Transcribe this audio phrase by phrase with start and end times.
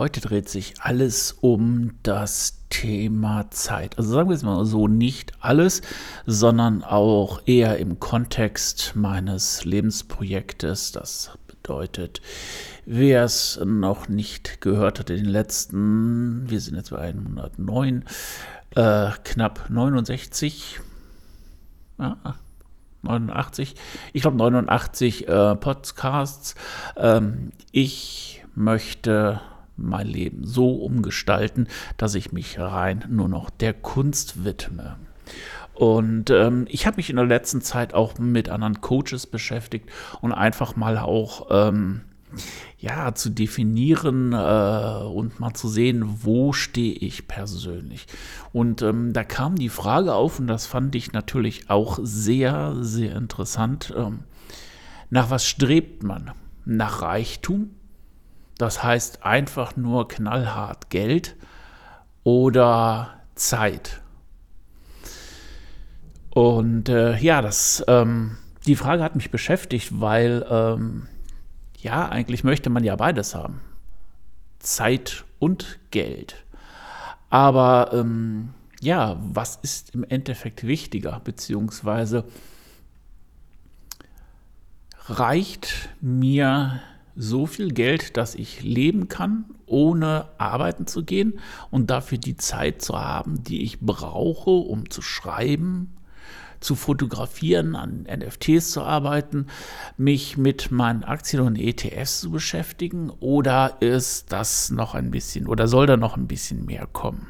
[0.00, 3.98] Heute dreht sich alles um das Thema Zeit.
[3.98, 5.82] Also sagen wir es mal so, nicht alles,
[6.24, 10.92] sondern auch eher im Kontext meines Lebensprojektes.
[10.92, 12.22] Das bedeutet,
[12.86, 18.06] wer es noch nicht gehört hat in den letzten, wir sind jetzt bei 109,
[18.76, 20.80] äh, knapp 69,
[21.98, 22.16] ja,
[23.02, 23.74] 89,
[24.14, 26.54] ich glaube 89 äh, Podcasts.
[26.96, 29.42] Ähm, ich möchte
[29.82, 34.96] mein Leben so umgestalten, dass ich mich rein nur noch der Kunst widme.
[35.74, 39.88] Und ähm, ich habe mich in der letzten Zeit auch mit anderen Coaches beschäftigt
[40.20, 42.02] und einfach mal auch ähm,
[42.78, 48.06] ja zu definieren äh, und mal zu sehen, wo stehe ich persönlich.
[48.52, 53.16] Und ähm, da kam die Frage auf und das fand ich natürlich auch sehr sehr
[53.16, 53.92] interessant.
[53.96, 54.20] Ähm,
[55.08, 56.32] nach was strebt man?
[56.64, 57.70] Nach Reichtum?
[58.60, 61.34] Das heißt einfach nur knallhart Geld
[62.24, 64.02] oder Zeit.
[66.28, 68.36] Und äh, ja, das, ähm,
[68.66, 71.06] die Frage hat mich beschäftigt, weil ähm,
[71.78, 73.62] ja, eigentlich möchte man ja beides haben.
[74.58, 76.44] Zeit und Geld.
[77.30, 78.50] Aber ähm,
[78.82, 81.22] ja, was ist im Endeffekt wichtiger?
[81.24, 82.24] Beziehungsweise
[85.08, 86.82] reicht mir
[87.16, 91.38] so viel Geld, dass ich leben kann, ohne arbeiten zu gehen
[91.70, 95.96] und dafür die Zeit zu haben, die ich brauche, um zu schreiben,
[96.60, 99.46] zu fotografieren, an NFTs zu arbeiten,
[99.96, 105.68] mich mit meinen Aktien und ETFs zu beschäftigen oder ist das noch ein bisschen oder
[105.68, 107.26] soll da noch ein bisschen mehr kommen?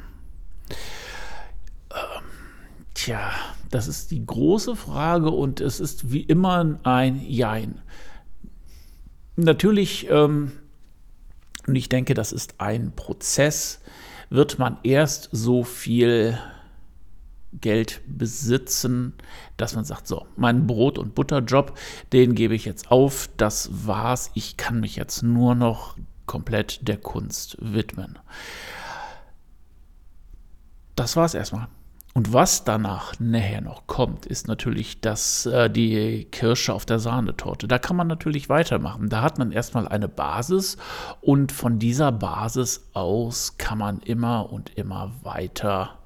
[1.93, 2.25] Ähm,
[2.95, 3.31] tja,
[3.71, 7.81] das ist die große Frage und es ist wie immer ein Jein.
[9.37, 10.53] Natürlich, ähm,
[11.67, 13.81] und ich denke, das ist ein Prozess,
[14.29, 16.39] wird man erst so viel
[17.53, 19.15] Geld besitzen,
[19.57, 21.77] dass man sagt, so, mein Brot- und Butterjob,
[22.13, 26.97] den gebe ich jetzt auf, das war's, ich kann mich jetzt nur noch komplett der
[26.97, 28.19] Kunst widmen.
[30.95, 31.69] Das war's erstmal.
[32.13, 37.69] Und was danach nachher noch kommt, ist natürlich das, äh, die Kirsche auf der Sahnetorte.
[37.69, 39.09] Da kann man natürlich weitermachen.
[39.09, 40.77] Da hat man erstmal eine Basis
[41.21, 45.99] und von dieser Basis aus kann man immer und immer weiter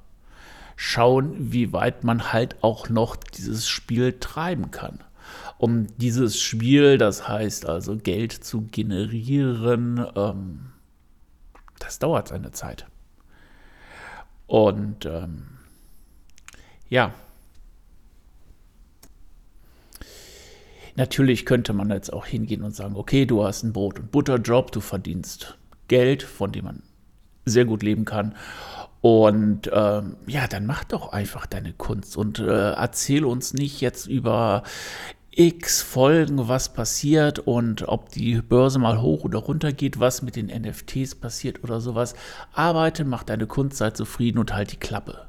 [0.75, 4.99] schauen, wie weit man halt auch noch dieses Spiel treiben kann.
[5.57, 10.71] Um dieses Spiel, das heißt also Geld zu generieren, ähm,
[11.79, 12.85] das dauert seine Zeit.
[14.47, 15.47] Und ähm,
[16.89, 17.13] ja.
[20.95, 24.71] Natürlich könnte man jetzt auch hingehen und sagen, okay, du hast einen Brot- und Butterjob,
[24.71, 25.57] du verdienst
[25.87, 26.83] Geld, von dem man
[27.43, 28.35] sehr gut leben kann.
[29.01, 34.07] Und ähm, ja, dann mach doch einfach deine Kunst und äh, erzähl uns nicht jetzt
[34.07, 34.63] über
[35.29, 40.35] x Folgen, was passiert und ob die Börse mal hoch oder runter geht, was mit
[40.37, 42.15] den NFTs passiert oder sowas.
[42.53, 45.27] Arbeite, mach deine Kunst, sei zufrieden und halt die Klappe.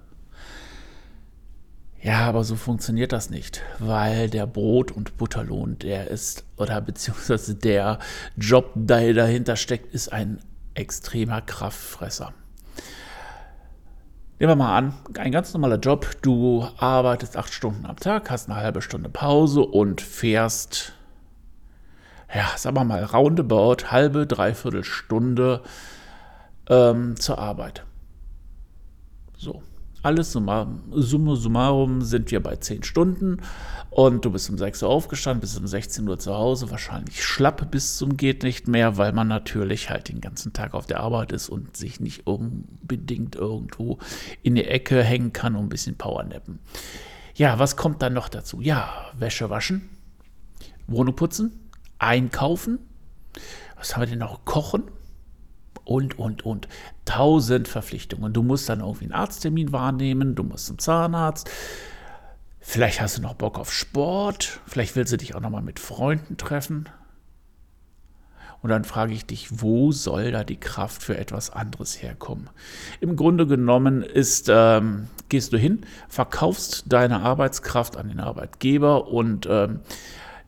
[2.02, 7.54] Ja, aber so funktioniert das nicht, weil der Brot- und Butterlohn, der ist, oder beziehungsweise
[7.54, 7.98] der
[8.36, 10.40] Job, der dahinter steckt, ist ein
[10.74, 12.32] extremer Kraftfresser.
[14.38, 18.50] Nehmen wir mal an, ein ganz normaler Job, du arbeitest acht Stunden am Tag, hast
[18.50, 20.92] eine halbe Stunde Pause und fährst,
[22.34, 25.62] ja, sagen wir mal, roundabout, halbe, dreiviertel Stunde
[26.68, 27.84] ähm, zur Arbeit.
[29.38, 29.62] So,
[30.06, 33.42] alles summa, summa summarum sind wir bei 10 Stunden
[33.90, 37.72] und du bist um 6 Uhr aufgestanden, bist um 16 Uhr zu Hause, wahrscheinlich schlapp
[37.72, 41.32] bis zum geht nicht mehr, weil man natürlich halt den ganzen Tag auf der Arbeit
[41.32, 43.98] ist und sich nicht unbedingt irgendwo
[44.44, 46.60] in die Ecke hängen kann und ein bisschen Powernappen.
[47.34, 48.60] Ja, was kommt dann noch dazu?
[48.60, 49.90] Ja, Wäsche waschen,
[50.86, 51.68] Wohnung putzen,
[51.98, 52.78] einkaufen.
[53.76, 54.44] Was haben wir denn noch?
[54.44, 54.84] Kochen,
[55.86, 56.68] und, und, und.
[57.04, 58.32] Tausend Verpflichtungen.
[58.32, 61.48] Du musst dann irgendwie einen Arzttermin wahrnehmen, du musst zum Zahnarzt.
[62.60, 64.60] Vielleicht hast du noch Bock auf Sport.
[64.66, 66.88] Vielleicht willst du dich auch noch mal mit Freunden treffen.
[68.62, 72.50] Und dann frage ich dich, wo soll da die Kraft für etwas anderes herkommen?
[73.00, 79.46] Im Grunde genommen ist, ähm, gehst du hin, verkaufst deine Arbeitskraft an den Arbeitgeber und
[79.48, 79.80] ähm,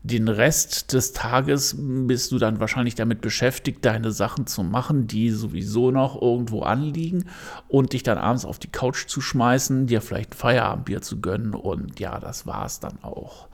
[0.03, 5.31] den Rest des Tages bist du dann wahrscheinlich damit beschäftigt, deine Sachen zu machen, die
[5.31, 7.25] sowieso noch irgendwo anliegen
[7.69, 11.55] und dich dann abends auf die Couch zu schmeißen, dir vielleicht ein Feierabendbier zu gönnen
[11.55, 13.49] und ja, das war es dann auch.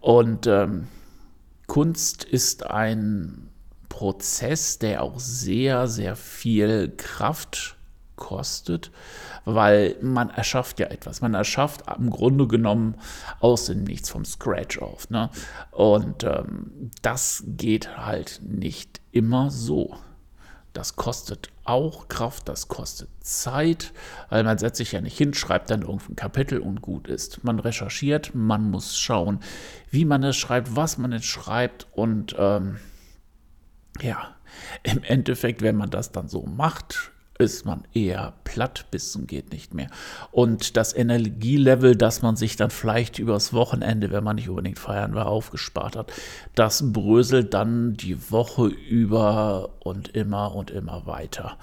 [0.00, 0.88] Und ähm,
[1.66, 3.48] Kunst ist ein
[3.88, 7.76] Prozess, der auch sehr, sehr viel Kraft
[8.20, 8.92] kostet,
[9.44, 11.20] weil man erschafft ja etwas.
[11.20, 12.94] Man erschafft im Grunde genommen
[13.40, 15.10] aus dem Nichts vom Scratch auf.
[15.10, 15.30] Ne?
[15.72, 19.96] Und ähm, das geht halt nicht immer so.
[20.72, 23.92] Das kostet auch Kraft, das kostet Zeit,
[24.28, 27.42] weil man setzt sich ja nicht hin, schreibt dann irgendein Kapitel und gut ist.
[27.42, 29.40] Man recherchiert, man muss schauen,
[29.90, 32.78] wie man es schreibt, was man es schreibt und ähm,
[34.00, 34.36] ja,
[34.82, 39.52] im Endeffekt, wenn man das dann so macht, ist man eher platt bis zum geht
[39.52, 39.88] nicht mehr.
[40.30, 45.14] Und das Energielevel, das man sich dann vielleicht übers Wochenende, wenn man nicht unbedingt feiern
[45.14, 46.12] war, aufgespart hat,
[46.54, 51.56] das bröselt dann die Woche über und immer und immer weiter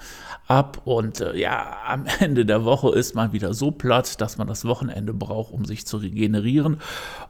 [0.46, 0.82] ab.
[0.84, 4.64] Und äh, ja, am Ende der Woche ist man wieder so platt, dass man das
[4.64, 6.80] Wochenende braucht, um sich zu regenerieren.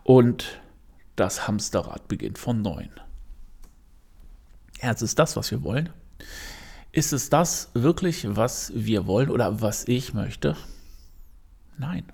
[0.04, 0.60] Und
[1.16, 2.90] das Hamsterrad beginnt von neuem.
[4.82, 5.88] Ja, es ist das, was wir wollen.
[6.92, 10.56] Ist es das wirklich, was wir wollen oder was ich möchte?
[11.76, 12.04] Nein.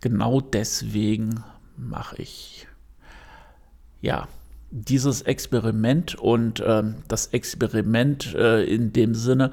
[0.00, 1.44] Genau deswegen
[1.76, 2.66] mache ich
[4.00, 4.28] ja
[4.70, 9.52] dieses Experiment und äh, das Experiment äh, in dem Sinne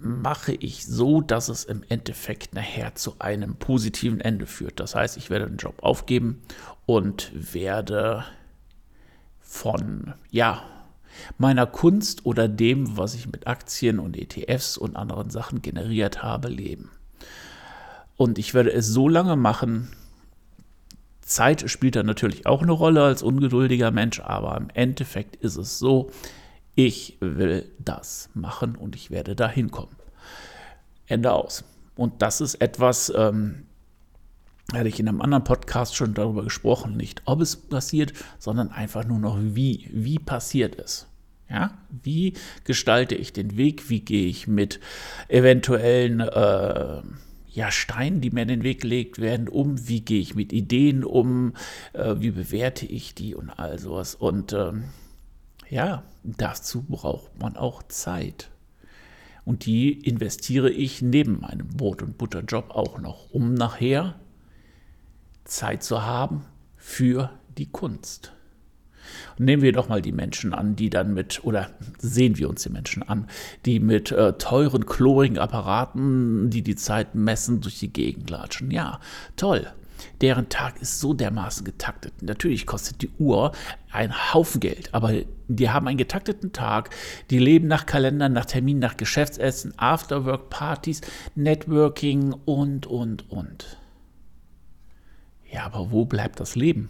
[0.00, 4.80] mache ich so, dass es im Endeffekt nachher zu einem positiven Ende führt.
[4.80, 6.40] Das heißt, ich werde den Job aufgeben
[6.86, 8.24] und werde
[9.40, 10.62] von ja
[11.38, 16.48] meiner Kunst oder dem, was ich mit Aktien und ETFs und anderen Sachen generiert habe,
[16.48, 16.90] leben.
[18.16, 19.90] Und ich werde es so lange machen.
[21.22, 25.78] Zeit spielt da natürlich auch eine Rolle als ungeduldiger Mensch, aber im Endeffekt ist es
[25.78, 26.10] so,
[26.74, 29.96] ich will das machen und ich werde da hinkommen.
[31.06, 31.64] Ende aus.
[31.96, 33.66] Und das ist etwas, ähm,
[34.72, 39.04] hatte ich in einem anderen Podcast schon darüber gesprochen, nicht ob es passiert, sondern einfach
[39.04, 39.88] nur noch wie.
[39.92, 41.06] Wie passiert es?
[41.50, 43.90] Ja, wie gestalte ich den Weg?
[43.90, 44.78] Wie gehe ich mit
[45.28, 47.02] eventuellen äh,
[47.48, 49.88] ja, Steinen, die mir in den Weg gelegt werden, um?
[49.88, 51.54] Wie gehe ich mit Ideen um?
[51.92, 54.14] Äh, wie bewerte ich die und all sowas?
[54.14, 54.84] Und ähm,
[55.68, 58.50] ja, dazu braucht man auch Zeit.
[59.44, 64.20] Und die investiere ich neben meinem Brot- und Butterjob auch noch, um nachher
[65.44, 66.44] Zeit zu haben
[66.76, 68.32] für die Kunst.
[69.38, 72.70] Nehmen wir doch mal die Menschen an, die dann mit, oder sehen wir uns die
[72.70, 73.26] Menschen an,
[73.66, 78.70] die mit äh, teuren, chlorigen Apparaten, die die Zeit messen, durch die Gegend latschen.
[78.70, 79.00] Ja,
[79.36, 79.66] toll.
[80.20, 82.22] Deren Tag ist so dermaßen getaktet.
[82.22, 83.52] Natürlich kostet die Uhr
[83.90, 85.12] ein Haufen Geld, aber
[85.48, 86.90] die haben einen getakteten Tag,
[87.30, 91.00] die leben nach Kalendern, nach Terminen, nach Geschäftsessen, Afterwork-Partys,
[91.34, 93.78] Networking und, und, und.
[95.50, 96.88] Ja, aber wo bleibt das Leben?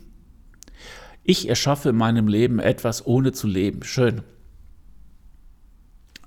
[1.23, 3.83] Ich erschaffe in meinem Leben etwas, ohne zu leben.
[3.83, 4.23] Schön.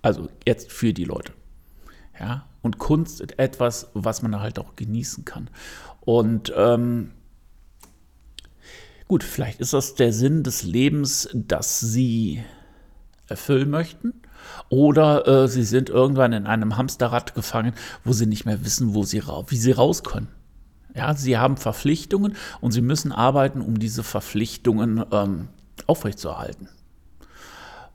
[0.01, 1.33] Also jetzt für die Leute.
[2.19, 5.49] Ja, und Kunst ist etwas, was man halt auch genießen kann.
[6.01, 7.11] Und ähm,
[9.07, 12.43] gut, vielleicht ist das der Sinn des Lebens, dass sie
[13.27, 14.13] erfüllen möchten.
[14.69, 19.03] Oder äh, sie sind irgendwann in einem Hamsterrad gefangen, wo sie nicht mehr wissen, wo
[19.03, 20.27] sie wie sie raus können.
[20.95, 25.47] Ja, sie haben Verpflichtungen und sie müssen arbeiten, um diese Verpflichtungen ähm,
[25.87, 26.69] aufrechtzuerhalten.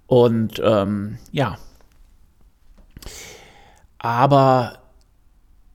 [0.07, 1.59] Und ähm, ja,
[3.99, 4.79] aber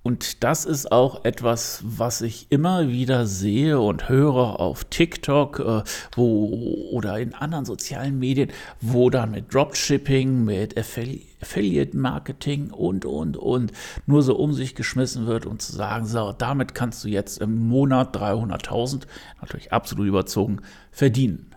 [0.03, 5.84] und das ist auch etwas, was ich immer wieder sehe und höre auf TikTok äh,
[6.13, 8.51] wo, oder in anderen sozialen Medien,
[8.82, 13.73] wo dann mit Dropshipping, mit Affili Affiliate Marketing und, und, und
[14.05, 17.67] nur so um sich geschmissen wird und zu sagen, so, damit kannst du jetzt im
[17.67, 19.03] Monat 300.000,
[19.41, 21.53] natürlich absolut überzogen, verdienen.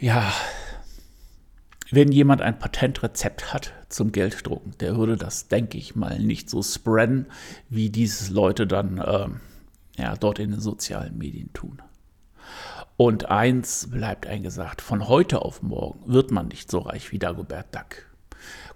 [0.00, 0.32] Ja,
[1.92, 6.60] wenn jemand ein Patentrezept hat zum Gelddrucken, der würde das, denke ich mal, nicht so
[6.60, 7.26] spreaden,
[7.68, 9.28] wie diese Leute dann äh,
[9.96, 11.80] ja, dort in den sozialen Medien tun.
[12.96, 17.74] Und eins bleibt eingesagt, von heute auf morgen wird man nicht so reich wie Dagobert
[17.74, 18.06] Duck.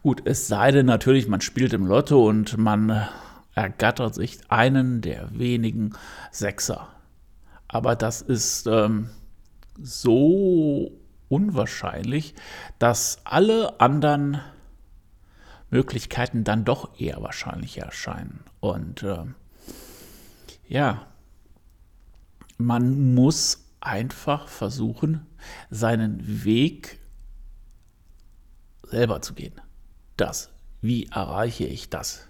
[0.02, 3.08] Gut, es sei denn natürlich, man spielt im Lotto und man
[3.54, 5.94] ergattert sich einen der wenigen
[6.30, 6.88] Sechser.
[7.68, 9.11] Aber das ist ähm,
[9.80, 10.92] so
[11.28, 12.35] unwahrscheinlich,
[12.78, 14.40] dass alle anderen
[15.70, 18.44] Möglichkeiten dann doch eher wahrscheinlich erscheinen.
[18.61, 19.25] Und äh,
[20.68, 21.06] ja,
[22.58, 25.26] man muss einfach versuchen,
[25.70, 26.98] seinen Weg
[28.82, 29.54] selber zu gehen.
[30.16, 30.50] Das,
[30.80, 32.26] wie erreiche ich das,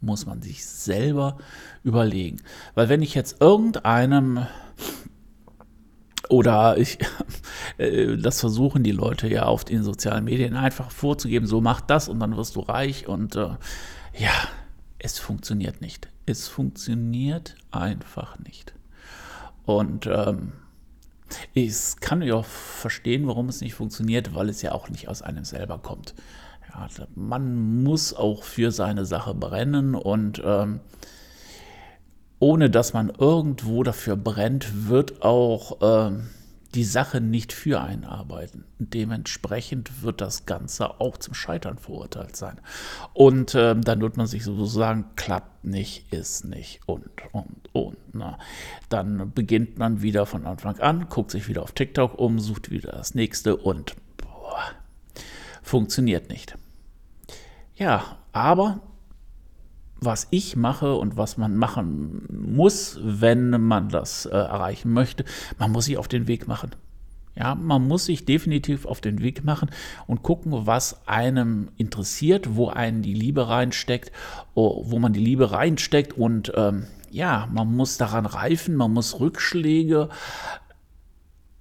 [0.00, 1.38] muss man sich selber
[1.84, 2.42] überlegen.
[2.74, 4.46] Weil wenn ich jetzt irgendeinem
[6.28, 6.98] oder ich,
[7.78, 12.08] äh, das versuchen die Leute ja auf den sozialen Medien einfach vorzugeben, so mach das
[12.08, 13.56] und dann wirst du reich und äh,
[14.18, 14.48] ja,
[14.98, 16.08] es funktioniert nicht.
[16.26, 18.74] Es funktioniert einfach nicht.
[19.64, 20.52] Und ähm,
[21.54, 25.22] ich kann ja auch verstehen, warum es nicht funktioniert, weil es ja auch nicht aus
[25.22, 26.14] einem selber kommt.
[26.68, 30.80] Ja, man muss auch für seine Sache brennen und ähm,
[32.40, 36.28] ohne dass man irgendwo dafür brennt, wird auch ähm,
[36.74, 38.64] die Sache nicht für einen arbeiten.
[38.78, 42.60] Dementsprechend wird das Ganze auch zum Scheitern verurteilt sein.
[43.14, 47.97] Und äh, dann wird man sich sozusagen, klappt nicht, ist nicht und, und, und.
[48.18, 48.38] Na.
[48.88, 52.92] Dann beginnt man wieder von Anfang an, guckt sich wieder auf TikTok um, sucht wieder
[52.92, 54.62] das nächste und boah,
[55.62, 56.56] funktioniert nicht.
[57.76, 58.80] Ja, aber
[60.00, 65.24] was ich mache und was man machen muss, wenn man das äh, erreichen möchte,
[65.58, 66.70] man muss sich auf den Weg machen.
[67.38, 69.70] Ja, man muss sich definitiv auf den Weg machen
[70.08, 74.10] und gucken, was einem interessiert, wo einen die Liebe reinsteckt,
[74.54, 79.20] oh, wo man die Liebe reinsteckt und ähm, ja, man muss daran reifen, man muss
[79.20, 80.08] Rückschläge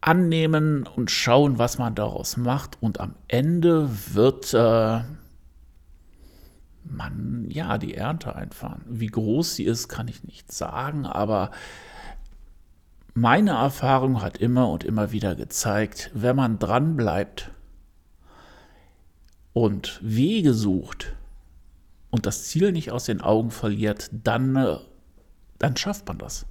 [0.01, 5.01] annehmen und schauen, was man daraus macht und am Ende wird äh,
[6.83, 8.83] man ja die Ernte einfahren.
[8.87, 11.51] Wie groß sie ist, kann ich nicht sagen, aber
[13.13, 17.51] meine Erfahrung hat immer und immer wieder gezeigt, wenn man dran bleibt
[19.53, 21.15] und Wege sucht
[22.11, 24.77] und das Ziel nicht aus den Augen verliert, dann, äh,
[25.59, 26.45] dann schafft man das.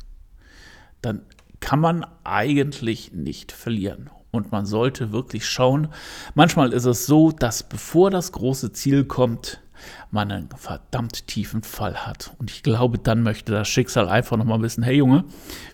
[1.03, 1.23] Dann
[1.61, 4.11] kann man eigentlich nicht verlieren.
[4.31, 5.89] Und man sollte wirklich schauen.
[6.35, 9.63] Manchmal ist es so, dass bevor das große Ziel kommt,
[10.11, 12.35] man einen verdammt tiefen Fall hat.
[12.39, 15.25] Und ich glaube, dann möchte das Schicksal einfach nochmal wissen, hey Junge,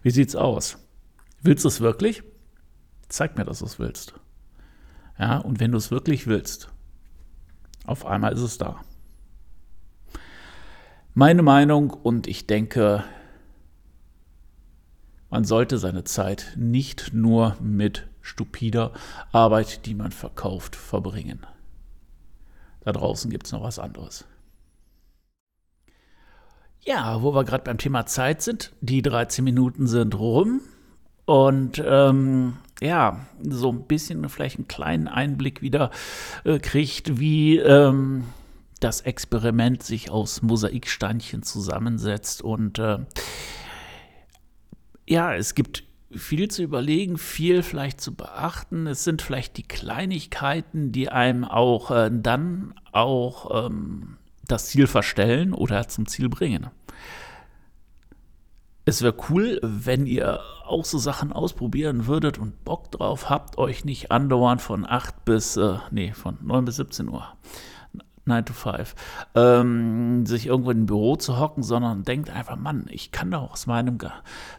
[0.02, 0.78] wie sieht's aus?
[1.42, 2.22] Willst du es wirklich?
[3.08, 4.14] Zeig mir, dass du es willst.
[5.18, 6.68] Ja, und wenn du es wirklich willst,
[7.84, 8.80] auf einmal ist es da.
[11.14, 13.04] Meine Meinung und ich denke,
[15.32, 18.92] man sollte seine Zeit nicht nur mit stupider
[19.32, 21.46] Arbeit, die man verkauft, verbringen.
[22.80, 24.26] Da draußen gibt es noch was anderes.
[26.80, 30.60] Ja, wo wir gerade beim Thema Zeit sind, die 13 Minuten sind rum.
[31.24, 35.92] Und ähm, ja, so ein bisschen vielleicht einen kleinen Einblick wieder
[36.44, 38.24] äh, kriegt, wie ähm,
[38.80, 42.42] das Experiment sich aus Mosaiksteinchen zusammensetzt.
[42.42, 42.98] Und äh,
[45.12, 48.86] ja, es gibt viel zu überlegen, viel vielleicht zu beachten.
[48.86, 54.16] Es sind vielleicht die Kleinigkeiten, die einem auch äh, dann auch ähm,
[54.48, 56.68] das Ziel verstellen oder zum Ziel bringen.
[58.86, 63.84] Es wäre cool, wenn ihr auch so Sachen ausprobieren würdet und Bock drauf habt, euch
[63.84, 67.36] nicht andauernd von 8 bis, äh, nee, von 9 bis 17 Uhr
[68.24, 68.94] 9 to 5,
[69.34, 73.52] ähm, sich irgendwo in ein Büro zu hocken, sondern denkt einfach, Mann, ich kann doch
[73.52, 73.98] aus meinem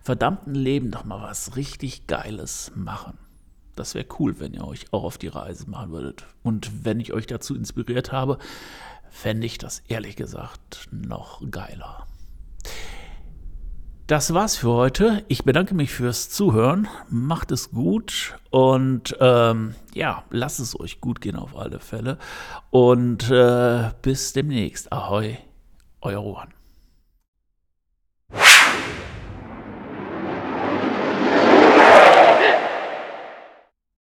[0.01, 3.17] verdammten Leben doch mal was richtig Geiles machen.
[3.75, 6.25] Das wäre cool, wenn ihr euch auch auf die Reise machen würdet.
[6.43, 8.37] Und wenn ich euch dazu inspiriert habe,
[9.09, 12.05] fände ich das ehrlich gesagt noch geiler.
[14.05, 15.23] Das war's für heute.
[15.29, 16.89] Ich bedanke mich fürs Zuhören.
[17.09, 22.17] Macht es gut und ähm, ja, lasst es euch gut gehen auf alle Fälle.
[22.69, 24.91] Und äh, bis demnächst.
[24.91, 25.37] Ahoi,
[26.01, 26.49] euer Rohan.